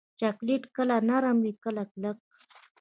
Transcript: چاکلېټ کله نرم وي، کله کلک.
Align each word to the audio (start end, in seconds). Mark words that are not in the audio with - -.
چاکلېټ 0.19 0.63
کله 0.75 0.95
نرم 1.09 1.37
وي، 1.43 1.53
کله 1.63 1.83
کلک. 1.91 2.17